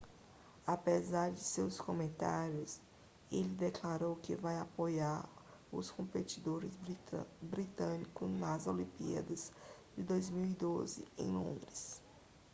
apesar 0.65 1.29
de 1.31 1.39
seus 1.41 1.79
comentários 1.79 2.81
ele 3.31 3.49
declarou 3.53 4.15
que 4.15 4.33
vai 4.33 4.57
apoiar 4.57 5.29
os 5.71 5.91
competidores 5.91 6.71
britânicos 7.39 8.31
nas 8.39 8.65
olimpíadas 8.65 9.51
de 9.95 10.01
2012 10.01 11.05
em 11.19 11.27
londres 11.29 12.01